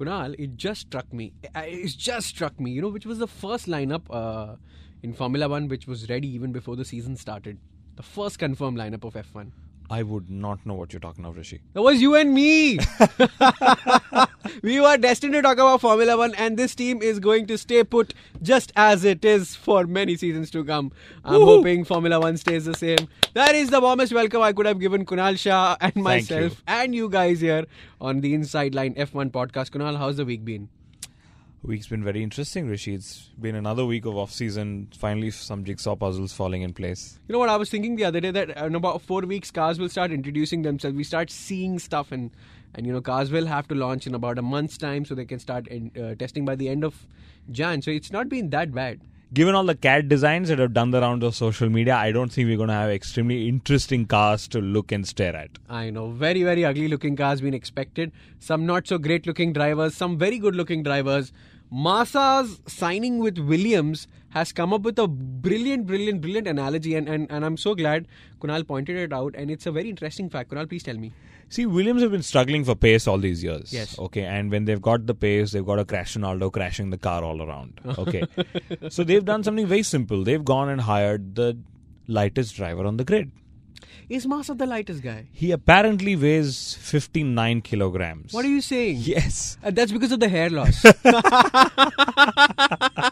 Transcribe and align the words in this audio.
Kunal, 0.00 0.34
it 0.38 0.56
just 0.56 0.82
struck 0.82 1.12
me. 1.12 1.34
It 1.54 1.94
just 1.98 2.28
struck 2.28 2.58
me, 2.58 2.70
you 2.70 2.80
know, 2.80 2.88
which 2.88 3.04
was 3.04 3.18
the 3.18 3.26
first 3.26 3.66
lineup 3.66 4.02
uh, 4.08 4.56
in 5.02 5.12
Formula 5.12 5.46
One 5.46 5.68
which 5.68 5.86
was 5.86 6.08
ready 6.08 6.28
even 6.28 6.52
before 6.52 6.74
the 6.74 6.86
season 6.86 7.16
started. 7.16 7.58
The 7.96 8.02
first 8.02 8.38
confirmed 8.38 8.78
lineup 8.78 9.04
of 9.04 9.12
F1. 9.12 9.50
I 9.90 10.04
would 10.04 10.30
not 10.30 10.64
know 10.64 10.74
what 10.74 10.92
you're 10.92 11.00
talking 11.00 11.24
about, 11.24 11.36
Rishi. 11.36 11.60
That 11.72 11.82
was 11.82 12.00
you 12.00 12.14
and 12.14 12.32
me. 12.32 12.78
we 14.62 14.80
were 14.80 14.96
destined 14.96 15.32
to 15.32 15.42
talk 15.42 15.54
about 15.54 15.80
Formula 15.80 16.16
One, 16.16 16.32
and 16.36 16.56
this 16.56 16.76
team 16.76 17.02
is 17.02 17.18
going 17.18 17.46
to 17.48 17.58
stay 17.58 17.82
put 17.82 18.14
just 18.40 18.72
as 18.76 19.04
it 19.04 19.24
is 19.24 19.56
for 19.56 19.88
many 19.88 20.16
seasons 20.16 20.48
to 20.52 20.64
come. 20.64 20.92
I'm 21.24 21.42
hoping 21.42 21.84
Formula 21.84 22.20
One 22.20 22.36
stays 22.36 22.66
the 22.66 22.74
same. 22.74 23.08
That 23.34 23.56
is 23.56 23.70
the 23.70 23.80
warmest 23.80 24.12
welcome 24.12 24.42
I 24.42 24.52
could 24.52 24.66
have 24.66 24.78
given 24.78 25.04
Kunal 25.04 25.36
Shah 25.36 25.76
and 25.80 25.96
myself 25.96 26.52
you. 26.52 26.58
and 26.68 26.94
you 26.94 27.08
guys 27.08 27.40
here 27.40 27.66
on 28.00 28.20
the 28.20 28.32
Inside 28.32 28.76
Line 28.76 28.94
F1 28.94 29.32
podcast. 29.32 29.70
Kunal, 29.70 29.98
how's 29.98 30.18
the 30.18 30.24
week 30.24 30.44
been? 30.44 30.68
Week's 31.62 31.88
been 31.88 32.02
very 32.02 32.22
interesting, 32.22 32.68
Rishi. 32.68 32.94
It's 32.94 33.28
been 33.38 33.54
another 33.54 33.84
week 33.84 34.06
of 34.06 34.16
off 34.16 34.32
season. 34.32 34.88
Finally, 34.96 35.30
some 35.30 35.62
jigsaw 35.62 35.94
puzzles 35.94 36.32
falling 36.32 36.62
in 36.62 36.72
place. 36.72 37.18
You 37.28 37.34
know 37.34 37.38
what 37.38 37.50
I 37.50 37.56
was 37.56 37.68
thinking 37.68 37.96
the 37.96 38.04
other 38.04 38.18
day 38.18 38.30
that 38.30 38.56
in 38.56 38.74
about 38.74 39.02
four 39.02 39.20
weeks 39.22 39.50
cars 39.50 39.78
will 39.78 39.90
start 39.90 40.10
introducing 40.10 40.62
themselves. 40.62 40.96
We 40.96 41.04
start 41.04 41.30
seeing 41.30 41.78
stuff 41.78 42.12
and 42.12 42.30
and 42.74 42.86
you 42.86 42.92
know 42.92 43.02
cars 43.02 43.30
will 43.30 43.46
have 43.46 43.68
to 43.68 43.74
launch 43.74 44.06
in 44.06 44.14
about 44.14 44.38
a 44.38 44.42
month's 44.42 44.78
time 44.78 45.04
so 45.04 45.14
they 45.14 45.26
can 45.26 45.38
start 45.38 45.66
in, 45.68 45.90
uh, 46.00 46.14
testing 46.14 46.46
by 46.46 46.54
the 46.56 46.68
end 46.68 46.82
of 46.82 47.06
Jan. 47.50 47.82
So 47.82 47.90
it's 47.90 48.10
not 48.10 48.30
been 48.30 48.48
that 48.50 48.72
bad. 48.72 49.00
Given 49.32 49.54
all 49.54 49.62
the 49.62 49.76
CAD 49.76 50.08
designs 50.08 50.48
that 50.48 50.58
have 50.58 50.72
done 50.72 50.90
the 50.90 51.00
rounds 51.00 51.24
of 51.24 51.36
social 51.36 51.68
media, 51.68 51.94
I 51.94 52.10
don't 52.10 52.32
think 52.32 52.48
we're 52.48 52.56
going 52.56 52.66
to 52.68 52.74
have 52.74 52.90
extremely 52.90 53.48
interesting 53.48 54.04
cars 54.04 54.48
to 54.48 54.60
look 54.60 54.90
and 54.90 55.06
stare 55.06 55.36
at. 55.36 55.50
I 55.68 55.90
know 55.90 56.10
very 56.10 56.42
very 56.42 56.64
ugly 56.64 56.88
looking 56.88 57.14
cars 57.14 57.40
been 57.40 57.54
expected. 57.54 58.10
Some 58.40 58.66
not 58.66 58.88
so 58.88 58.98
great 58.98 59.28
looking 59.28 59.52
drivers. 59.52 59.94
Some 59.94 60.18
very 60.18 60.40
good 60.40 60.56
looking 60.56 60.82
drivers. 60.82 61.32
Massa's 61.70 62.60
signing 62.66 63.18
with 63.18 63.38
Williams 63.38 64.08
has 64.30 64.52
come 64.52 64.72
up 64.72 64.82
with 64.82 64.98
a 64.98 65.06
brilliant, 65.06 65.86
brilliant, 65.86 66.20
brilliant 66.20 66.48
analogy, 66.48 66.94
and, 66.94 67.08
and, 67.08 67.30
and 67.30 67.44
I'm 67.44 67.56
so 67.56 67.74
glad 67.74 68.06
Kunal 68.40 68.66
pointed 68.66 68.96
it 68.96 69.12
out. 69.12 69.34
And 69.36 69.50
it's 69.50 69.66
a 69.66 69.72
very 69.72 69.88
interesting 69.88 70.28
fact. 70.28 70.50
Kunal, 70.50 70.68
please 70.68 70.82
tell 70.82 70.96
me. 70.96 71.12
See, 71.48 71.66
Williams 71.66 72.02
have 72.02 72.12
been 72.12 72.22
struggling 72.22 72.64
for 72.64 72.76
pace 72.76 73.08
all 73.08 73.18
these 73.18 73.42
years. 73.42 73.72
Yes. 73.72 73.98
Okay, 73.98 74.22
and 74.22 74.50
when 74.50 74.66
they've 74.66 74.80
got 74.80 75.06
the 75.06 75.14
pace, 75.14 75.50
they've 75.50 75.66
got 75.66 75.80
a 75.80 75.84
Cristiano 75.84 76.32
Ronaldo 76.32 76.52
crashing 76.52 76.90
the 76.90 76.98
car 76.98 77.24
all 77.24 77.42
around. 77.42 77.80
Okay. 77.98 78.22
so 78.88 79.02
they've 79.02 79.24
done 79.24 79.42
something 79.42 79.66
very 79.66 79.82
simple. 79.82 80.22
They've 80.22 80.44
gone 80.44 80.68
and 80.68 80.80
hired 80.80 81.34
the 81.34 81.58
lightest 82.06 82.54
driver 82.54 82.84
on 82.84 82.96
the 82.98 83.04
grid. 83.04 83.32
Is 84.08 84.26
Massa 84.26 84.54
the 84.54 84.66
lightest 84.66 85.02
guy? 85.02 85.26
He 85.32 85.52
apparently 85.52 86.16
weighs 86.16 86.74
59 86.80 87.62
kilograms. 87.62 88.32
What 88.32 88.44
are 88.44 88.48
you 88.48 88.60
saying? 88.60 88.98
Yes. 89.00 89.56
Uh, 89.62 89.70
that's 89.70 89.92
because 89.92 90.12
of 90.12 90.20
the 90.20 90.28
hair 90.28 90.50
loss. 90.50 90.84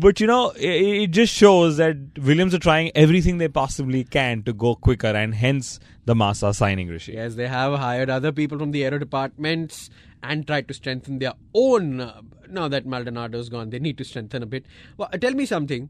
But 0.00 0.18
you 0.18 0.26
know, 0.26 0.50
it, 0.52 1.02
it 1.02 1.06
just 1.08 1.34
shows 1.34 1.76
that 1.76 1.96
Williams 2.18 2.54
are 2.54 2.58
trying 2.58 2.90
everything 2.94 3.36
they 3.36 3.48
possibly 3.48 4.04
can 4.04 4.42
to 4.44 4.54
go 4.54 4.74
quicker, 4.74 5.08
and 5.08 5.34
hence 5.34 5.78
the 6.06 6.14
Massa 6.14 6.54
signing, 6.54 6.88
Rishi. 6.88 7.12
yes, 7.12 7.34
they 7.34 7.46
have 7.46 7.78
hired 7.78 8.08
other 8.08 8.32
people 8.32 8.58
from 8.58 8.70
the 8.70 8.82
aero 8.84 8.98
departments 8.98 9.90
and 10.22 10.46
try 10.46 10.60
to 10.62 10.74
strengthen 10.74 11.18
their 11.18 11.34
own. 11.54 12.00
Uh, 12.00 12.22
now 12.48 12.68
that 12.68 12.86
Maldonado's 12.86 13.48
gone, 13.48 13.70
they 13.70 13.78
need 13.78 13.98
to 13.98 14.04
strengthen 14.04 14.42
a 14.42 14.46
bit. 14.46 14.66
Well, 14.96 15.08
uh, 15.12 15.18
tell 15.18 15.32
me 15.32 15.46
something. 15.46 15.88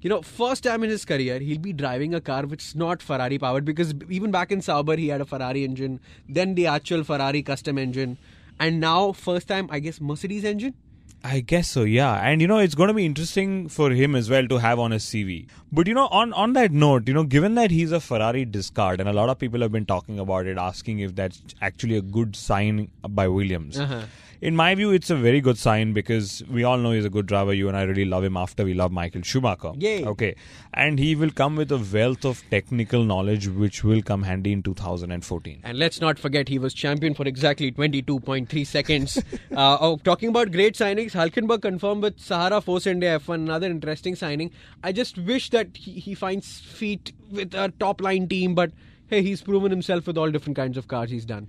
You 0.00 0.10
know, 0.10 0.22
first 0.22 0.62
time 0.62 0.84
in 0.84 0.90
his 0.90 1.04
career, 1.04 1.40
he'll 1.40 1.58
be 1.58 1.72
driving 1.72 2.14
a 2.14 2.20
car 2.20 2.46
which 2.46 2.64
is 2.64 2.74
not 2.76 3.02
Ferrari 3.02 3.38
powered 3.38 3.64
because 3.64 3.94
even 4.08 4.30
back 4.30 4.52
in 4.52 4.62
Sauber, 4.62 4.96
he 4.96 5.08
had 5.08 5.20
a 5.20 5.26
Ferrari 5.26 5.64
engine, 5.64 6.00
then 6.28 6.54
the 6.54 6.66
actual 6.66 7.02
Ferrari 7.02 7.42
custom 7.42 7.78
engine, 7.78 8.16
and 8.60 8.80
now, 8.80 9.12
first 9.12 9.48
time, 9.48 9.68
I 9.70 9.78
guess, 9.80 10.00
Mercedes 10.00 10.44
engine. 10.44 10.74
I 11.24 11.40
guess 11.40 11.68
so, 11.68 11.82
yeah. 11.82 12.14
And 12.14 12.40
you 12.40 12.46
know, 12.46 12.58
it's 12.58 12.74
going 12.74 12.88
to 12.88 12.94
be 12.94 13.04
interesting 13.04 13.68
for 13.68 13.90
him 13.90 14.14
as 14.14 14.30
well 14.30 14.46
to 14.46 14.58
have 14.58 14.78
on 14.78 14.92
his 14.92 15.04
CV. 15.04 15.46
But 15.72 15.86
you 15.86 15.94
know, 15.94 16.06
on 16.08 16.32
on 16.32 16.52
that 16.52 16.70
note, 16.70 17.08
you 17.08 17.14
know, 17.14 17.24
given 17.24 17.54
that 17.56 17.70
he's 17.70 17.92
a 17.92 18.00
Ferrari 18.00 18.44
discard, 18.44 19.00
and 19.00 19.08
a 19.08 19.12
lot 19.12 19.28
of 19.28 19.38
people 19.38 19.60
have 19.60 19.72
been 19.72 19.86
talking 19.86 20.18
about 20.18 20.46
it, 20.46 20.56
asking 20.56 21.00
if 21.00 21.16
that's 21.16 21.42
actually 21.60 21.96
a 21.96 22.02
good 22.02 22.36
sign 22.36 22.90
by 23.02 23.26
Williams. 23.26 23.78
Uh-huh. 23.78 24.02
In 24.40 24.54
my 24.54 24.72
view, 24.76 24.92
it's 24.92 25.10
a 25.10 25.16
very 25.16 25.40
good 25.40 25.58
sign 25.58 25.92
because 25.92 26.44
we 26.48 26.62
all 26.62 26.78
know 26.78 26.92
he's 26.92 27.04
a 27.04 27.10
good 27.10 27.26
driver. 27.26 27.52
You 27.52 27.66
and 27.66 27.76
I 27.76 27.82
really 27.82 28.04
love 28.04 28.22
him 28.22 28.36
after 28.36 28.64
we 28.64 28.72
love 28.72 28.92
Michael 28.92 29.22
Schumacher. 29.22 29.72
Yay. 29.76 30.04
Okay. 30.04 30.36
And 30.72 31.00
he 31.00 31.16
will 31.16 31.32
come 31.32 31.56
with 31.56 31.72
a 31.72 31.78
wealth 31.78 32.24
of 32.24 32.40
technical 32.48 33.02
knowledge 33.02 33.48
which 33.48 33.82
will 33.82 34.00
come 34.00 34.22
handy 34.22 34.52
in 34.52 34.62
2014. 34.62 35.60
And 35.64 35.78
let's 35.78 36.00
not 36.00 36.20
forget, 36.20 36.48
he 36.48 36.60
was 36.60 36.72
champion 36.72 37.14
for 37.14 37.26
exactly 37.26 37.72
22.3 37.72 38.64
seconds. 38.64 39.18
uh, 39.56 39.78
oh, 39.80 39.96
talking 40.04 40.28
about 40.28 40.52
great 40.52 40.76
signings, 40.76 41.12
Hulkenberg 41.12 41.62
confirmed 41.62 42.04
with 42.04 42.20
Sahara 42.20 42.60
Force 42.60 42.86
India 42.86 43.18
F1, 43.18 43.34
another 43.34 43.66
interesting 43.66 44.14
signing. 44.14 44.52
I 44.84 44.92
just 44.92 45.18
wish 45.18 45.50
that 45.50 45.76
he, 45.76 45.94
he 45.94 46.14
finds 46.14 46.60
feet 46.60 47.12
with 47.32 47.54
a 47.54 47.72
top 47.80 48.00
line 48.00 48.28
team, 48.28 48.54
but 48.54 48.70
hey, 49.08 49.22
he's 49.22 49.42
proven 49.42 49.72
himself 49.72 50.06
with 50.06 50.16
all 50.16 50.30
different 50.30 50.56
kinds 50.56 50.76
of 50.76 50.86
cars 50.86 51.10
he's 51.10 51.24
done. 51.24 51.48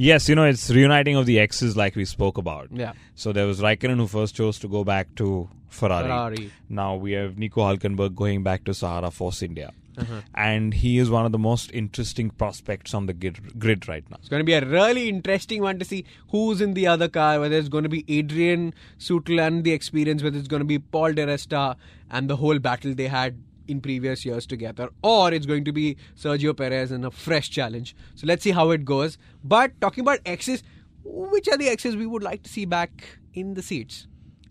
Yes, 0.00 0.28
you 0.28 0.36
know, 0.36 0.44
it's 0.44 0.70
reuniting 0.70 1.16
of 1.16 1.26
the 1.26 1.40
exes 1.40 1.76
like 1.76 1.96
we 1.96 2.04
spoke 2.04 2.38
about. 2.38 2.68
Yeah. 2.70 2.92
So 3.16 3.32
there 3.32 3.46
was 3.46 3.60
Raikkonen 3.60 3.96
who 3.96 4.06
first 4.06 4.36
chose 4.36 4.56
to 4.60 4.68
go 4.68 4.84
back 4.84 5.12
to 5.16 5.50
Ferrari. 5.66 6.04
Ferrari. 6.04 6.52
Now 6.68 6.94
we 6.94 7.12
have 7.12 7.36
Nico 7.36 7.62
Hulkenberg 7.62 8.14
going 8.14 8.44
back 8.44 8.62
to 8.64 8.74
Sahara 8.74 9.10
Force 9.10 9.42
India. 9.42 9.72
Uh-huh. 9.98 10.20
And 10.36 10.72
he 10.72 10.98
is 10.98 11.10
one 11.10 11.26
of 11.26 11.32
the 11.32 11.38
most 11.38 11.72
interesting 11.72 12.30
prospects 12.30 12.94
on 12.94 13.06
the 13.06 13.12
grid, 13.12 13.58
grid 13.58 13.88
right 13.88 14.08
now. 14.08 14.18
It's 14.20 14.28
going 14.28 14.38
to 14.38 14.44
be 14.44 14.52
a 14.52 14.64
really 14.64 15.08
interesting 15.08 15.62
one 15.62 15.80
to 15.80 15.84
see 15.84 16.04
who's 16.30 16.60
in 16.60 16.74
the 16.74 16.86
other 16.86 17.08
car, 17.08 17.40
whether 17.40 17.56
it's 17.56 17.68
going 17.68 17.82
to 17.82 17.88
be 17.88 18.04
Adrian 18.06 18.74
Sutil 19.00 19.44
and 19.44 19.64
the 19.64 19.72
experience, 19.72 20.22
whether 20.22 20.38
it's 20.38 20.46
going 20.46 20.60
to 20.60 20.64
be 20.64 20.78
Paul 20.78 21.14
di 21.14 21.24
Resta 21.24 21.74
and 22.08 22.30
the 22.30 22.36
whole 22.36 22.60
battle 22.60 22.94
they 22.94 23.08
had 23.08 23.36
in 23.68 23.80
previous 23.80 24.24
years 24.24 24.46
together, 24.46 24.88
or 25.02 25.32
it's 25.32 25.46
going 25.46 25.64
to 25.64 25.72
be 25.72 25.96
Sergio 26.16 26.56
Perez 26.56 26.90
in 26.92 27.04
a 27.04 27.10
fresh 27.10 27.50
challenge. 27.50 27.94
So 28.14 28.26
let's 28.26 28.42
see 28.42 28.50
how 28.50 28.70
it 28.70 28.84
goes. 28.84 29.18
But 29.44 29.80
talking 29.80 30.02
about 30.02 30.20
X's, 30.26 30.62
which 31.04 31.48
are 31.48 31.56
the 31.56 31.68
X's 31.68 31.96
we 31.96 32.06
would 32.06 32.22
like 32.22 32.42
to 32.44 32.50
see 32.50 32.64
back 32.64 33.18
in 33.34 33.54
the 33.54 33.62
seats? 33.62 34.06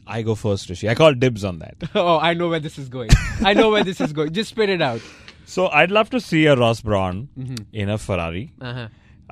I 0.05 0.21
go 0.21 0.35
first, 0.35 0.69
Rishi. 0.69 0.87
I 0.89 0.95
call 0.95 1.13
dibs 1.13 1.43
on 1.43 1.59
that. 1.59 1.75
Oh, 1.95 2.17
I 2.19 2.33
know 2.33 2.47
where 2.49 2.59
this 2.61 2.77
is 2.79 2.87
going. 2.89 3.09
I 3.43 3.53
know 3.53 3.69
where 3.71 3.83
this 3.83 3.99
is 3.99 4.13
going. 4.13 4.31
Just 4.33 4.51
spit 4.51 4.69
it 4.69 4.81
out. 4.81 5.01
So 5.45 5.67
I'd 5.67 5.91
love 5.91 6.09
to 6.11 6.19
see 6.21 6.45
a 6.45 6.55
Ross 6.55 6.79
Brawn 6.81 7.27
Mm-hmm. 7.37 7.55
in 7.73 7.89
a 7.89 7.97
Ferrari 7.97 8.53
Uh-huh. 8.61 8.87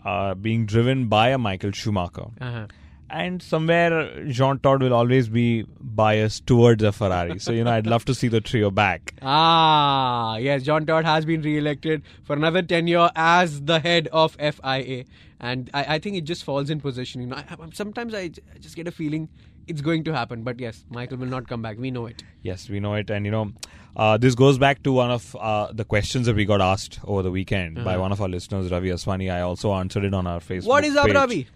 uh, 0.06 0.34
being 0.36 0.66
driven 0.66 1.08
by 1.08 1.30
a 1.30 1.38
Michael 1.38 1.72
Schumacher. 1.72 2.28
Uh-huh. 2.42 2.68
And 3.10 3.42
somewhere 3.42 4.26
Jean 4.26 4.60
Todt 4.60 4.82
will 4.82 4.94
always 4.94 5.30
be 5.30 5.66
biased 5.80 6.48
towards 6.48 6.84
a 6.84 6.92
Ferrari. 6.92 7.40
so, 7.40 7.52
you 7.52 7.64
know, 7.64 7.72
I'd 7.72 7.86
love 7.88 8.04
to 8.06 8.16
see 8.16 8.28
the 8.28 8.42
trio 8.42 8.72
back. 8.72 9.14
Ah, 9.22 10.38
yes, 10.38 10.64
Jean 10.64 10.86
Todt 10.86 11.06
has 11.06 11.26
been 11.26 11.42
re-elected 11.42 12.02
for 12.24 12.36
another 12.36 12.62
tenure 12.62 13.10
as 13.16 13.62
the 13.62 13.80
head 13.80 14.08
of 14.12 14.36
FIA, 14.36 15.06
and 15.40 15.70
I, 15.74 15.96
I 15.96 16.00
think 16.00 16.16
it 16.18 16.22
just 16.24 16.44
falls 16.44 16.70
in 16.70 16.82
position. 16.82 17.22
You 17.22 17.28
know, 17.28 17.36
I, 17.36 17.46
I- 17.50 17.70
sometimes 17.74 18.14
I, 18.14 18.30
j- 18.30 18.42
I 18.54 18.58
just 18.58 18.76
get 18.76 18.88
a 18.88 18.92
feeling 18.92 19.30
it's 19.68 19.82
going 19.82 20.04
to 20.06 20.14
happen, 20.14 20.44
but 20.44 20.60
yes, 20.60 20.84
Michael 20.90 21.18
will 21.18 21.28
not 21.28 21.48
come 21.48 21.62
back. 21.62 21.78
We 21.80 21.90
know 21.92 22.06
it. 22.08 22.24
Yes, 22.44 22.70
we 22.70 22.80
know 22.80 22.94
it. 22.96 23.10
And, 23.10 23.26
you 23.26 23.32
know, 23.32 23.52
uh, 23.96 24.18
this 24.18 24.36
goes 24.36 24.58
back 24.60 24.84
to 24.84 24.92
one 24.92 25.10
of 25.12 25.36
uh, 25.40 25.72
the 25.72 25.84
questions 25.86 26.28
that 26.28 26.36
we 26.36 26.46
got 26.46 26.62
asked 26.62 27.00
over 27.04 27.22
the 27.24 27.32
weekend 27.32 27.84
by 27.84 27.98
one 27.98 28.12
of 28.12 28.22
our 28.22 28.30
listeners, 28.30 28.72
Ravi 28.72 28.90
Aswani. 28.90 29.32
I 29.34 29.42
also 29.42 29.74
answered 29.74 30.04
it 30.04 30.14
on 30.14 30.28
our 30.28 30.40
Facebook 30.40 30.68
What 30.68 30.84
is 30.86 30.96
up, 30.96 31.06
page. 31.08 31.16
Ravi? 31.16 31.48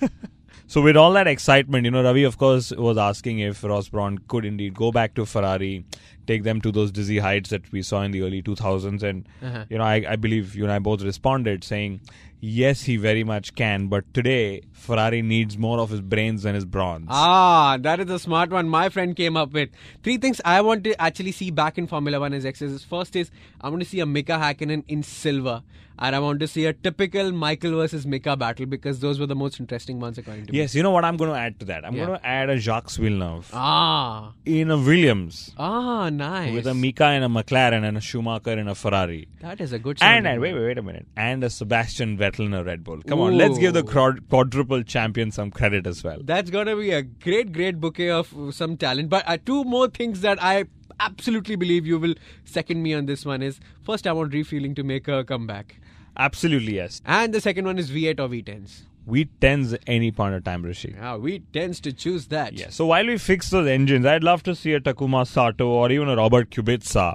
So 0.70 0.82
with 0.82 0.98
all 0.98 1.14
that 1.14 1.26
excitement, 1.26 1.86
you 1.86 1.90
know, 1.90 2.02
Ravi, 2.02 2.24
of 2.24 2.36
course, 2.36 2.72
was 2.72 2.98
asking 2.98 3.38
if 3.38 3.64
Ross 3.64 3.88
Brawn 3.88 4.18
could 4.28 4.44
indeed 4.44 4.74
go 4.74 4.92
back 4.92 5.14
to 5.14 5.24
Ferrari, 5.24 5.86
take 6.28 6.42
them 6.44 6.60
to 6.66 6.70
those 6.78 6.92
dizzy 6.92 7.18
heights 7.18 7.50
that 7.50 7.70
we 7.72 7.82
saw 7.90 8.02
in 8.02 8.12
the 8.16 8.22
early 8.22 8.40
2000s. 8.42 9.02
And 9.10 9.28
Uh-huh. 9.42 9.64
you 9.70 9.78
know, 9.78 9.84
I, 9.84 10.04
I 10.14 10.16
believe 10.16 10.54
you 10.54 10.64
and 10.64 10.72
I 10.72 10.78
both 10.78 11.02
responded 11.02 11.64
saying, 11.64 12.00
yes, 12.40 12.82
he 12.88 12.96
very 13.04 13.24
much 13.24 13.54
can, 13.60 13.86
but 13.88 14.04
today 14.14 14.42
Ferrari 14.72 15.22
needs 15.22 15.58
more 15.58 15.78
of 15.84 15.90
his 15.90 16.00
brains 16.00 16.44
than 16.44 16.54
his 16.54 16.64
bronze. 16.76 17.08
Ah, 17.10 17.78
that 17.88 17.98
is 18.06 18.10
a 18.10 18.18
smart 18.18 18.50
one 18.50 18.68
my 18.68 18.88
friend 18.98 19.16
came 19.16 19.36
up 19.36 19.52
with. 19.52 19.70
Three 20.04 20.18
things 20.18 20.40
I 20.44 20.60
want 20.60 20.84
to 20.84 20.94
actually 21.08 21.32
see 21.32 21.50
back 21.50 21.78
in 21.78 21.88
Formula 21.96 22.20
One 22.20 22.32
as 22.32 22.46
X's. 22.54 22.84
First 22.84 23.16
is 23.16 23.30
I 23.60 23.68
want 23.70 23.82
to 23.82 23.88
see 23.88 24.00
a 24.00 24.06
Mika 24.06 24.32
Hakkinen 24.46 24.84
in 24.86 25.02
silver. 25.02 25.62
And 26.00 26.14
I 26.14 26.20
want 26.20 26.38
to 26.42 26.46
see 26.50 26.64
a 26.64 26.72
typical 26.72 27.32
Michael 27.32 27.72
versus 27.78 28.06
Mika 28.10 28.36
battle 28.36 28.66
because 28.66 29.00
those 29.04 29.18
were 29.18 29.26
the 29.26 29.34
most 29.34 29.58
interesting 29.62 29.98
ones 29.98 30.16
according 30.20 30.46
to 30.46 30.52
me. 30.52 30.58
Yes, 30.58 30.72
you 30.76 30.84
know 30.84 30.92
what 30.92 31.04
I'm 31.04 31.16
going 31.16 31.30
to 31.32 31.36
add 31.36 31.58
to 31.62 31.66
that? 31.70 31.84
I'm 31.84 31.96
Yeah. 31.96 32.06
going 32.06 32.18
to 32.20 32.24
add 32.34 32.50
a 32.50 32.56
Jacques 32.66 32.92
Villeneuve 32.92 33.50
Ah. 33.52 34.30
in 34.58 34.70
a 34.70 34.76
Williams 34.78 35.40
Ah, 35.58 36.08
nice. 36.18 36.52
with 36.52 36.66
a 36.66 36.74
Mika 36.74 37.04
and 37.04 37.24
a 37.24 37.28
McLaren 37.28 37.86
and 37.88 37.96
a 37.96 38.00
Schumacher 38.00 38.50
and 38.50 38.68
a 38.68 38.74
Ferrari. 38.74 39.28
That 39.40 39.60
is 39.60 39.72
a 39.72 39.78
good 39.78 39.98
And, 40.00 40.26
and 40.26 40.40
wait, 40.40 40.54
wait, 40.54 40.64
wait 40.64 40.78
a 40.78 40.82
minute. 40.82 41.06
And 41.16 41.42
a 41.42 41.50
Sebastian 41.50 42.18
Vettel 42.18 42.46
in 42.46 42.54
a 42.54 42.62
Red 42.62 42.84
Bull. 42.84 43.00
Come 43.02 43.20
on, 43.20 43.38
let's 43.38 43.58
give 43.58 43.74
the 43.74 43.84
Ooh. 43.84 44.20
quadruple 44.28 44.82
champion 44.82 45.30
some 45.30 45.50
credit 45.50 45.86
as 45.86 46.04
well. 46.04 46.18
That's 46.22 46.50
gonna 46.50 46.76
be 46.76 46.90
a 46.90 47.02
great, 47.02 47.52
great 47.52 47.80
bouquet 47.80 48.10
of 48.10 48.34
some 48.50 48.76
talent. 48.76 49.08
But 49.08 49.24
uh, 49.26 49.38
two 49.44 49.64
more 49.64 49.88
things 49.88 50.20
that 50.20 50.42
I 50.42 50.64
absolutely 51.00 51.56
believe 51.56 51.86
you 51.86 51.98
will 51.98 52.14
second 52.44 52.82
me 52.82 52.94
on 52.94 53.06
this 53.06 53.24
one 53.24 53.42
is 53.42 53.60
first 53.82 54.06
I 54.06 54.12
want 54.12 54.32
refueling 54.34 54.74
to 54.76 54.82
make 54.82 55.08
a 55.08 55.24
comeback, 55.24 55.76
Absolutely, 56.16 56.74
yes. 56.76 57.00
and 57.06 57.32
the 57.32 57.40
second 57.40 57.64
one 57.64 57.78
is 57.78 57.90
V8 57.90 58.18
or 58.18 58.28
V10s. 58.28 58.82
We 59.08 59.24
tens 59.40 59.74
any 59.86 60.10
point 60.12 60.34
of 60.34 60.44
time, 60.44 60.62
Rishi. 60.62 60.94
Yeah, 60.94 61.16
we 61.16 61.38
tends 61.54 61.80
to 61.80 61.92
choose 61.94 62.26
that. 62.26 62.52
Yeah. 62.52 62.68
So 62.68 62.84
while 62.84 63.06
we 63.06 63.16
fix 63.16 63.48
those 63.48 63.66
engines, 63.66 64.04
I'd 64.04 64.22
love 64.22 64.42
to 64.42 64.54
see 64.54 64.74
a 64.74 64.80
Takuma 64.80 65.26
Sato 65.26 65.66
or 65.66 65.90
even 65.90 66.10
a 66.10 66.16
Robert 66.16 66.50
Kubica 66.50 67.14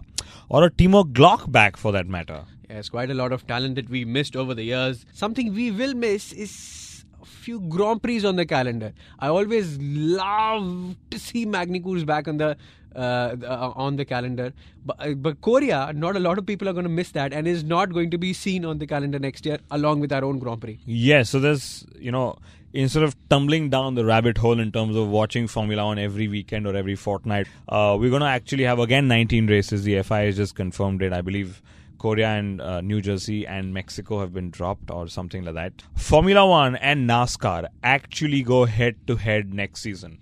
or 0.49 0.63
a 0.63 0.71
Timo 0.71 1.03
Glock 1.03 1.51
back 1.51 1.77
for 1.77 1.91
that 1.91 2.07
matter. 2.07 2.45
Yes, 2.67 2.89
quite 2.89 3.11
a 3.11 3.13
lot 3.13 3.31
of 3.31 3.45
talent 3.45 3.75
that 3.75 3.91
we 3.91 4.05
missed 4.05 4.35
over 4.35 4.55
the 4.55 4.63
years. 4.63 5.05
Something 5.13 5.53
we 5.53 5.69
will 5.69 5.93
miss 5.93 6.33
is 6.33 7.05
a 7.21 7.25
few 7.25 7.59
Grand 7.59 8.01
Prix 8.01 8.25
on 8.25 8.37
the 8.37 8.47
calendar. 8.47 8.91
I 9.19 9.27
always 9.27 9.77
love 9.79 10.95
to 11.11 11.19
see 11.19 11.45
Magny 11.45 11.79
Cours 11.79 12.03
back 12.05 12.27
on 12.27 12.37
the 12.37 12.57
uh, 12.95 13.35
uh, 13.43 13.73
on 13.75 13.95
the 13.95 14.05
calendar, 14.05 14.53
but 14.85 14.95
uh, 14.99 15.13
but 15.13 15.41
Korea, 15.41 15.91
not 15.93 16.15
a 16.15 16.19
lot 16.19 16.37
of 16.37 16.45
people 16.45 16.69
are 16.69 16.73
going 16.73 16.83
to 16.83 16.89
miss 16.89 17.11
that, 17.11 17.33
and 17.33 17.47
is 17.47 17.63
not 17.63 17.93
going 17.93 18.09
to 18.11 18.17
be 18.17 18.33
seen 18.33 18.65
on 18.65 18.77
the 18.79 18.87
calendar 18.87 19.19
next 19.19 19.45
year 19.45 19.59
along 19.71 19.99
with 19.99 20.11
our 20.11 20.23
own 20.23 20.39
Grand 20.39 20.61
Prix. 20.61 20.79
Yes, 20.85 21.29
so 21.29 21.39
there's, 21.39 21.85
you 21.97 22.11
know, 22.11 22.37
instead 22.73 23.03
of 23.03 23.15
tumbling 23.29 23.69
down 23.69 23.95
the 23.95 24.05
rabbit 24.05 24.37
hole 24.37 24.59
in 24.59 24.71
terms 24.71 24.95
of 24.95 25.07
watching 25.07 25.47
Formula 25.47 25.85
One 25.85 25.99
every 25.99 26.27
weekend 26.27 26.67
or 26.67 26.75
every 26.75 26.95
fortnight, 26.95 27.47
uh, 27.69 27.97
we're 27.99 28.09
going 28.09 28.21
to 28.21 28.27
actually 28.27 28.63
have 28.63 28.79
again 28.79 29.07
19 29.07 29.47
races. 29.47 29.83
The 29.83 30.01
FIA 30.01 30.25
has 30.25 30.37
just 30.37 30.55
confirmed 30.55 31.01
it. 31.01 31.13
I 31.13 31.21
believe 31.21 31.61
Korea 32.03 32.27
and 32.27 32.59
uh, 32.59 32.81
New 32.81 33.01
Jersey 33.01 33.47
and 33.47 33.73
Mexico 33.73 34.19
have 34.19 34.33
been 34.33 34.49
dropped 34.49 34.91
or 34.91 35.07
something 35.07 35.45
like 35.45 35.55
that. 35.55 35.83
Formula 35.95 36.45
One 36.45 36.75
and 36.75 37.09
NASCAR 37.09 37.67
actually 37.81 38.43
go 38.43 38.65
head 38.65 39.07
to 39.07 39.15
head 39.15 39.53
next 39.53 39.81
season. 39.81 40.17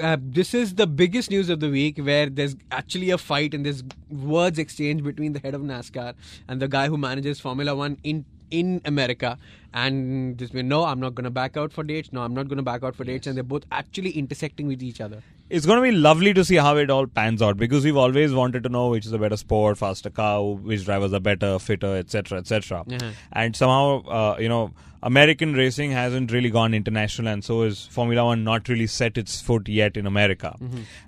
Uh, 0.00 0.16
this 0.20 0.54
is 0.54 0.74
the 0.74 0.86
biggest 0.86 1.30
news 1.30 1.48
of 1.48 1.60
the 1.60 1.70
week 1.70 1.98
where 1.98 2.28
there's 2.28 2.56
actually 2.70 3.10
a 3.10 3.18
fight 3.18 3.54
and 3.54 3.64
there's 3.64 3.82
words 4.10 4.58
exchange 4.58 5.02
between 5.02 5.32
the 5.32 5.38
head 5.40 5.54
of 5.54 5.62
NASCAR 5.62 6.14
and 6.48 6.60
the 6.60 6.68
guy 6.68 6.88
who 6.88 6.96
manages 6.96 7.40
Formula 7.40 7.74
One 7.74 7.98
in 8.02 8.24
in 8.50 8.80
America. 8.84 9.38
And 9.72 10.38
this 10.38 10.52
way, 10.52 10.62
no, 10.62 10.84
I'm 10.84 11.00
not 11.00 11.14
going 11.14 11.24
to 11.24 11.30
back 11.30 11.56
out 11.56 11.72
for 11.72 11.82
dates. 11.82 12.12
No, 12.12 12.22
I'm 12.22 12.34
not 12.34 12.46
going 12.48 12.58
to 12.58 12.62
back 12.62 12.84
out 12.84 12.94
for 12.94 13.04
dates. 13.04 13.26
And 13.26 13.36
they're 13.36 13.42
both 13.42 13.64
actually 13.72 14.10
intersecting 14.10 14.68
with 14.68 14.82
each 14.82 15.00
other. 15.00 15.22
It's 15.50 15.66
going 15.66 15.76
to 15.78 15.82
be 15.82 15.90
lovely 15.90 16.32
to 16.34 16.44
see 16.44 16.56
how 16.56 16.76
it 16.76 16.90
all 16.90 17.06
pans 17.06 17.42
out 17.42 17.56
because 17.56 17.84
we've 17.84 17.96
always 17.96 18.32
wanted 18.32 18.62
to 18.62 18.68
know 18.68 18.88
which 18.88 19.04
is 19.04 19.12
a 19.12 19.18
better 19.18 19.36
sport, 19.36 19.76
faster 19.76 20.10
car, 20.10 20.42
which 20.54 20.84
drivers 20.84 21.12
are 21.12 21.20
better, 21.20 21.58
fitter, 21.58 21.96
etc., 21.96 22.38
etc. 22.38 22.84
Uh-huh. 22.90 23.10
And 23.32 23.54
somehow, 23.54 24.04
uh, 24.06 24.36
you 24.38 24.48
know, 24.48 24.72
American 25.04 25.52
racing 25.52 25.90
hasn't 25.90 26.32
really 26.32 26.50
gone 26.50 26.72
international, 26.72 27.28
and 27.28 27.44
so 27.44 27.62
is 27.62 27.86
Formula 27.86 28.24
One 28.24 28.42
not 28.42 28.68
really 28.68 28.86
set 28.86 29.18
its 29.18 29.40
foot 29.40 29.68
yet 29.68 29.98
in 29.98 30.06
America. 30.06 30.56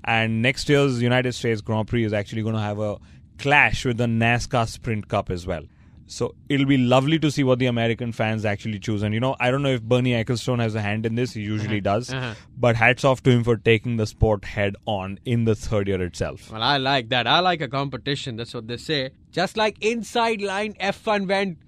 And 0.04 0.42
next 0.42 0.68
year's 0.68 1.00
United 1.00 1.32
States 1.32 1.62
Grand 1.62 1.88
Prix 1.88 2.04
is 2.04 2.12
actually 2.12 2.42
going 2.42 2.54
to 2.54 2.60
have 2.60 2.78
a 2.78 2.98
clash 3.38 3.86
with 3.86 3.96
the 3.96 4.04
NASCAR 4.04 4.68
Sprint 4.68 5.08
Cup 5.08 5.30
as 5.30 5.46
well. 5.46 5.62
So 6.08 6.34
it'll 6.48 6.66
be 6.66 6.76
lovely 6.76 7.18
to 7.18 7.30
see 7.30 7.42
what 7.42 7.58
the 7.58 7.66
American 7.66 8.12
fans 8.12 8.44
actually 8.44 8.78
choose. 8.78 9.02
And 9.02 9.12
you 9.12 9.18
know, 9.18 9.34
I 9.40 9.50
don't 9.50 9.62
know 9.62 9.70
if 9.70 9.82
Bernie 9.82 10.12
Ecclestone 10.12 10.60
has 10.60 10.74
a 10.74 10.80
hand 10.80 11.04
in 11.04 11.16
this. 11.16 11.32
He 11.32 11.40
usually 11.40 11.80
does. 11.80 12.12
Uh-huh. 12.12 12.34
But 12.56 12.76
hats 12.76 13.04
off 13.04 13.22
to 13.24 13.30
him 13.30 13.42
for 13.42 13.56
taking 13.56 13.96
the 13.96 14.06
sport 14.06 14.44
head 14.44 14.76
on 14.84 15.18
in 15.24 15.46
the 15.46 15.54
third 15.56 15.88
year 15.88 16.00
itself. 16.02 16.52
Well, 16.52 16.62
I 16.62 16.76
like 16.76 17.08
that. 17.08 17.26
I 17.26 17.40
like 17.40 17.60
a 17.60 17.68
competition. 17.68 18.36
That's 18.36 18.54
what 18.54 18.68
they 18.68 18.76
say. 18.76 19.10
Just 19.32 19.56
like 19.56 19.82
Inside 19.82 20.42
Line 20.42 20.74
F1 20.74 21.26
went 21.26 21.58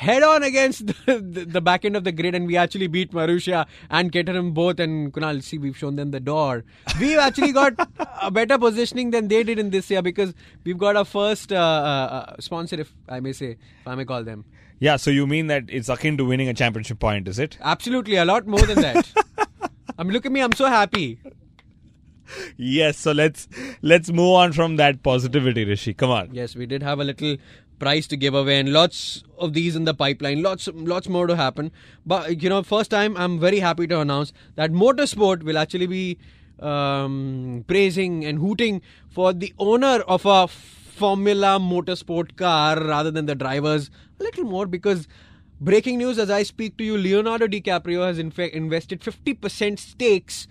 head 0.00 0.22
on 0.22 0.42
against 0.42 0.86
the, 1.06 1.18
the, 1.18 1.44
the 1.44 1.60
back 1.60 1.84
end 1.84 1.94
of 1.94 2.04
the 2.04 2.12
grid 2.12 2.34
and 2.34 2.46
we 2.46 2.56
actually 2.56 2.86
beat 2.86 3.12
Marussia 3.12 3.66
and 3.90 4.10
Caterham 4.10 4.52
both 4.52 4.80
and 4.80 5.12
Kunal, 5.12 5.42
see, 5.42 5.58
we've 5.58 5.76
shown 5.76 5.96
them 5.96 6.10
the 6.10 6.20
door. 6.20 6.64
We've 6.98 7.18
actually 7.18 7.52
got 7.52 7.74
a 8.22 8.30
better 8.30 8.56
positioning 8.58 9.10
than 9.10 9.28
they 9.28 9.42
did 9.42 9.58
in 9.58 9.68
this 9.68 9.90
year 9.90 10.00
because 10.00 10.32
we've 10.64 10.78
got 10.78 10.96
our 10.96 11.04
first 11.04 11.52
uh, 11.52 11.56
uh, 11.56 11.60
uh, 11.60 12.36
sponsor, 12.40 12.80
if 12.80 12.94
I 13.10 13.20
may 13.20 13.34
say, 13.34 13.50
if 13.50 13.86
I 13.86 13.94
may 13.94 14.06
call 14.06 14.24
them. 14.24 14.46
Yeah, 14.78 14.96
so 14.96 15.10
you 15.10 15.26
mean 15.26 15.48
that 15.48 15.64
it's 15.68 15.90
akin 15.90 16.16
to 16.16 16.24
winning 16.24 16.48
a 16.48 16.54
championship 16.54 16.98
point, 16.98 17.28
is 17.28 17.38
it? 17.38 17.58
Absolutely, 17.60 18.16
a 18.16 18.24
lot 18.24 18.46
more 18.46 18.62
than 18.62 18.80
that. 18.80 19.06
I 19.98 20.02
mean, 20.02 20.14
look 20.14 20.24
at 20.24 20.32
me, 20.32 20.40
I'm 20.40 20.52
so 20.52 20.64
happy. 20.64 21.20
Yes, 22.56 22.96
so 22.96 23.12
let's 23.12 23.48
let's 23.82 24.10
move 24.10 24.34
on 24.34 24.52
from 24.52 24.76
that 24.76 25.02
positivity, 25.02 25.64
Rishi. 25.64 25.92
Come 25.92 26.10
on. 26.10 26.30
Yes, 26.32 26.54
we 26.54 26.64
did 26.64 26.82
have 26.82 27.00
a 27.00 27.04
little 27.04 27.36
prize 27.80 28.06
to 28.08 28.16
give 28.16 28.34
away, 28.34 28.58
and 28.60 28.72
lots 28.72 29.24
of 29.38 29.54
these 29.54 29.74
in 29.74 29.84
the 29.84 29.94
pipeline. 29.94 30.42
Lots, 30.42 30.68
lots 30.74 31.08
more 31.08 31.26
to 31.26 31.36
happen. 31.36 31.72
But 32.06 32.42
you 32.42 32.48
know, 32.48 32.62
first 32.62 32.90
time 32.90 33.16
I'm 33.16 33.40
very 33.40 33.58
happy 33.60 33.86
to 33.88 34.00
announce 34.00 34.32
that 34.54 34.70
Motorsport 34.72 35.42
will 35.42 35.58
actually 35.58 35.86
be 35.86 36.18
um, 36.60 37.64
praising 37.66 38.24
and 38.24 38.38
hooting 38.38 38.82
for 39.08 39.32
the 39.32 39.52
owner 39.58 39.96
of 40.16 40.26
a 40.26 40.46
Formula 40.46 41.58
Motorsport 41.58 42.36
car 42.36 42.78
rather 42.78 43.10
than 43.10 43.26
the 43.26 43.34
drivers 43.34 43.90
a 44.20 44.22
little 44.22 44.44
more 44.44 44.66
because. 44.66 45.08
Breaking 45.62 45.98
news 45.98 46.18
as 46.18 46.30
I 46.30 46.42
speak 46.42 46.78
to 46.78 46.84
you, 46.84 46.96
Leonardo 46.96 47.46
DiCaprio 47.46 48.06
has 48.06 48.18
in 48.18 48.30
fact 48.30 48.54
invested 48.54 49.02
50% 49.02 49.78
stakes 49.78 50.48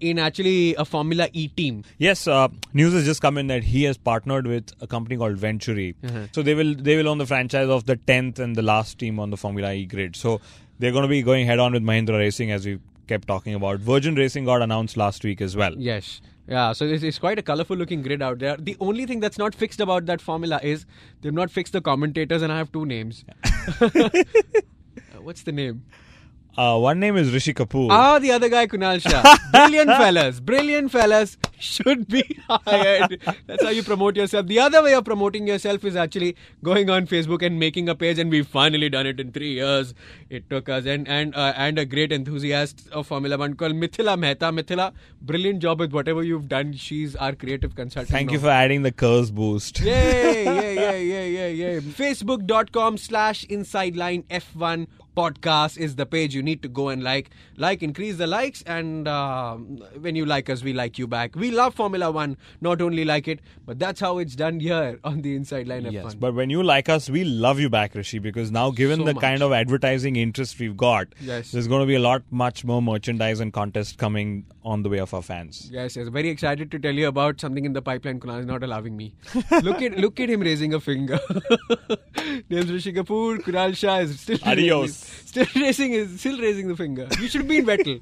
in 0.00 0.18
actually 0.18 0.74
a 0.76 0.84
Formula 0.84 1.28
E 1.32 1.48
team. 1.48 1.84
Yes, 1.98 2.26
uh, 2.26 2.48
news 2.72 2.92
has 2.92 3.04
just 3.04 3.20
come 3.22 3.38
in 3.38 3.46
that 3.48 3.62
he 3.62 3.84
has 3.84 3.96
partnered 3.96 4.46
with 4.46 4.72
a 4.80 4.86
company 4.86 5.16
called 5.16 5.36
Venturi. 5.36 5.94
So 6.32 6.42
they 6.42 6.54
will 6.54 6.74
they 6.74 6.96
will 6.96 7.08
own 7.08 7.18
the 7.18 7.26
franchise 7.26 7.68
of 7.68 7.86
the 7.86 7.96
tenth 7.96 8.38
and 8.38 8.56
the 8.56 8.62
last 8.62 8.98
team 8.98 9.18
on 9.20 9.30
the 9.30 9.36
Formula 9.36 9.72
E 9.72 9.86
grid. 9.86 10.16
So 10.16 10.40
they're 10.78 10.92
going 10.92 11.02
to 11.02 11.08
be 11.08 11.22
going 11.22 11.46
head 11.46 11.58
on 11.58 11.72
with 11.72 11.82
Mahindra 11.82 12.18
Racing 12.18 12.50
as 12.50 12.66
we 12.66 12.78
kept 13.06 13.28
talking 13.28 13.54
about. 13.54 13.80
Virgin 13.80 14.14
Racing 14.14 14.44
got 14.44 14.62
announced 14.62 14.96
last 14.96 15.24
week 15.24 15.40
as 15.40 15.56
well. 15.56 15.74
Yes. 15.76 16.20
Yeah, 16.48 16.72
so 16.72 16.84
it's, 16.84 17.04
it's 17.04 17.18
quite 17.18 17.38
a 17.38 17.42
colorful 17.42 17.76
looking 17.76 18.02
grid 18.02 18.22
out 18.22 18.40
there. 18.40 18.56
The 18.56 18.76
only 18.80 19.06
thing 19.06 19.20
that's 19.20 19.38
not 19.38 19.54
fixed 19.54 19.80
about 19.80 20.06
that 20.06 20.20
formula 20.20 20.58
is 20.62 20.84
they've 21.20 21.32
not 21.32 21.48
fixed 21.48 21.74
the 21.74 21.80
commentators, 21.80 22.42
and 22.42 22.52
I 22.52 22.58
have 22.58 22.72
two 22.72 22.86
names. 22.86 23.24
Uh, 23.80 25.20
What's 25.22 25.42
the 25.42 25.52
name? 25.52 25.84
Uh, 26.56 26.76
one 26.78 26.98
name 26.98 27.16
is 27.16 27.32
Rishi 27.32 27.54
Kapoor. 27.54 27.88
Ah, 27.90 28.18
the 28.18 28.32
other 28.32 28.48
guy, 28.48 28.66
Kunal 28.66 29.00
Shah. 29.00 29.36
Brilliant 29.52 29.88
fellas. 30.02 30.40
Brilliant 30.40 30.90
fellas 30.90 31.38
should 31.58 32.08
be 32.08 32.24
hired. 32.48 33.20
That's 33.46 33.62
how 33.62 33.70
you 33.70 33.82
promote 33.82 34.16
yourself. 34.16 34.46
The 34.46 34.58
other 34.58 34.82
way 34.82 34.94
of 34.94 35.04
promoting 35.04 35.46
yourself 35.46 35.84
is 35.84 35.94
actually 35.96 36.36
going 36.64 36.90
on 36.90 37.06
Facebook 37.06 37.42
and 37.46 37.58
making 37.58 37.88
a 37.88 37.94
page, 37.94 38.18
and 38.18 38.30
we've 38.30 38.46
finally 38.46 38.88
done 38.88 39.06
it 39.06 39.20
in 39.20 39.30
three 39.32 39.52
years. 39.54 39.94
It 40.28 40.50
took 40.50 40.68
us, 40.68 40.86
and 40.86 41.06
and 41.08 41.34
uh, 41.34 41.52
and 41.56 41.78
a 41.78 41.84
great 41.84 42.12
enthusiast 42.12 42.88
of 42.90 43.06
Formula 43.06 43.38
One 43.38 43.54
called 43.54 43.74
Mithila 43.74 44.18
Mehta. 44.18 44.46
Mithila, 44.46 44.92
brilliant 45.22 45.60
job 45.60 45.78
with 45.80 45.92
whatever 45.92 46.22
you've 46.22 46.48
done. 46.48 46.72
She's 46.72 47.14
our 47.16 47.32
creative 47.34 47.74
consultant. 47.76 48.10
Thank 48.10 48.32
you 48.32 48.40
for 48.40 48.48
adding 48.48 48.82
the 48.82 48.92
curse 48.92 49.30
boost. 49.30 49.80
Yay, 49.80 50.44
yay, 50.44 50.74
yay, 50.74 51.06
yay, 51.06 51.32
yay, 51.32 51.54
yay. 51.54 51.80
Facebook.com 51.80 52.98
slash 52.98 53.46
Insideline 53.46 54.24
F1 54.24 54.88
podcast 55.16 55.76
is 55.78 55.96
the 55.96 56.06
page 56.06 56.34
you 56.34 56.42
need 56.42 56.62
to 56.62 56.68
go 56.68 56.88
and 56.88 57.02
like. 57.02 57.30
Like, 57.56 57.82
increase 57.82 58.16
the 58.16 58.26
likes, 58.26 58.62
and 58.62 59.06
uh, 59.06 59.54
when 59.56 60.16
you 60.16 60.24
like 60.24 60.48
us, 60.48 60.62
we 60.62 60.72
like 60.72 60.98
you 60.98 61.06
back. 61.06 61.36
We 61.36 61.50
love 61.50 61.74
Formula 61.74 62.10
One, 62.10 62.38
not 62.62 62.80
only 62.80 63.04
like 63.04 63.28
it, 63.28 63.40
but 63.66 63.78
that's 63.78 64.00
how 64.00 64.16
it's 64.18 64.34
done 64.34 64.60
here 64.60 64.98
on 65.04 65.20
the 65.22 65.36
Inside 65.36 65.68
Line 65.68 65.82
F1. 65.84 65.92
Yes, 65.92 66.14
but 66.14 66.34
when 66.34 66.48
you 66.48 66.62
like 66.62 66.88
us, 66.88 67.10
we 67.10 67.24
love 67.24 67.60
you 67.60 67.68
back, 67.68 67.94
Rishi, 67.94 68.18
because 68.18 68.50
now, 68.50 68.70
given 68.70 69.00
So 69.00 69.04
the 69.04 69.14
much. 69.14 69.20
kind 69.20 69.42
of 69.42 69.52
advertising 69.52 70.16
interest 70.16 70.58
we've 70.58 70.76
got, 70.76 71.08
Yes. 71.20 71.50
there's 71.52 71.68
going 71.68 71.80
to 71.82 71.86
be 71.86 71.96
a 71.96 72.00
lot, 72.00 72.22
much 72.30 72.64
more 72.64 72.80
merchandise 72.80 73.40
and 73.40 73.52
contest 73.52 73.98
coming 73.98 74.46
on 74.64 74.82
the 74.82 74.88
way 74.88 74.98
of 75.00 75.12
our 75.12 75.22
fans. 75.22 75.68
Yes, 75.70 75.96
yes. 75.96 76.08
Very 76.08 76.30
excited 76.30 76.70
to 76.70 76.78
tell 76.78 76.94
you 76.94 77.08
about 77.08 77.40
something 77.40 77.64
in 77.66 77.72
the 77.74 77.82
pipeline. 77.82 78.20
Kunal 78.20 78.40
is 78.40 78.46
not 78.46 78.62
allowing 78.62 78.96
me. 78.96 79.14
look 79.62 79.82
at 79.82 79.98
look 79.98 80.18
at 80.20 80.28
him 80.30 80.40
raising 80.40 80.72
a 80.74 80.80
finger. 80.80 81.18
Name's 82.50 82.70
Rishi 82.72 82.92
Kapoor. 82.92 83.38
Kunal 83.40 83.76
Shah 83.76 83.98
is 83.98 84.20
still 84.20 84.38
Adios. 84.44 84.99
Still 85.24 85.46
raising 85.56 85.92
is 85.92 86.20
still 86.20 86.38
raising 86.38 86.68
the 86.68 86.76
finger. 86.76 87.08
You 87.20 87.28
should 87.28 87.46
be 87.48 87.58
in 87.58 87.66
Vettel. 87.66 88.00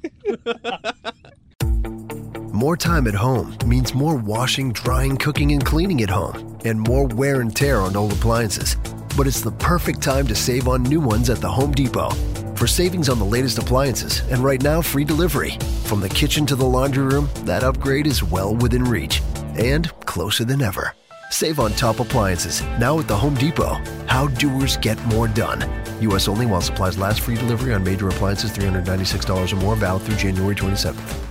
More 2.59 2.75
time 2.75 3.07
at 3.07 3.13
home 3.13 3.55
means 3.65 3.93
more 3.93 4.17
washing, 4.17 4.73
drying, 4.73 5.15
cooking, 5.15 5.53
and 5.53 5.63
cleaning 5.63 6.01
at 6.01 6.09
home, 6.09 6.59
and 6.65 6.77
more 6.77 7.07
wear 7.07 7.39
and 7.39 7.55
tear 7.55 7.79
on 7.79 7.95
old 7.95 8.11
appliances. 8.11 8.75
But 9.15 9.27
it's 9.27 9.39
the 9.39 9.53
perfect 9.53 10.01
time 10.01 10.27
to 10.27 10.35
save 10.35 10.67
on 10.67 10.83
new 10.83 10.99
ones 10.99 11.29
at 11.29 11.37
the 11.37 11.49
Home 11.49 11.71
Depot. 11.71 12.09
For 12.55 12.67
savings 12.67 13.07
on 13.07 13.17
the 13.17 13.23
latest 13.23 13.59
appliances, 13.59 14.19
and 14.29 14.43
right 14.43 14.61
now, 14.61 14.81
free 14.81 15.05
delivery. 15.05 15.51
From 15.85 16.01
the 16.01 16.09
kitchen 16.09 16.45
to 16.47 16.57
the 16.57 16.65
laundry 16.65 17.05
room, 17.05 17.29
that 17.45 17.63
upgrade 17.63 18.07
is 18.07 18.23
well 18.23 18.53
within 18.53 18.83
reach 18.83 19.21
and 19.57 19.89
closer 20.01 20.43
than 20.43 20.61
ever. 20.61 20.93
Save 21.29 21.61
on 21.61 21.71
top 21.71 22.01
appliances 22.01 22.61
now 22.77 22.99
at 22.99 23.07
the 23.07 23.15
Home 23.15 23.35
Depot. 23.35 23.75
How 24.07 24.27
doers 24.27 24.75
get 24.75 25.01
more 25.05 25.29
done. 25.29 25.61
U.S. 26.01 26.27
only 26.27 26.45
while 26.45 26.61
supplies 26.61 26.97
last. 26.97 27.21
Free 27.21 27.35
delivery 27.35 27.73
on 27.73 27.83
major 27.83 28.07
appliances 28.07 28.51
$396 28.51 29.53
or 29.53 29.55
more, 29.55 29.75
valid 29.75 30.03
through 30.03 30.17
January 30.17 30.55
27th. 30.55 31.28